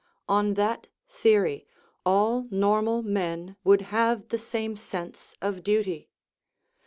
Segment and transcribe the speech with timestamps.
[0.41, 1.67] "On that theory
[2.07, 6.09] all normal men would have the same sense of duty.